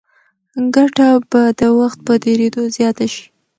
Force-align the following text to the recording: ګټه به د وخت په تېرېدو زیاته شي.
ګټه 0.75 1.07
به 1.29 1.41
د 1.59 1.61
وخت 1.79 1.99
په 2.07 2.13
تېرېدو 2.23 2.61
زیاته 2.75 3.05
شي. 3.13 3.25